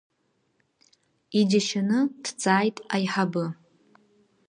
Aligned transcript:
Иџьашьаны 1.39 1.99
дҵааит 2.23 2.77
аиҳабы. 2.95 3.45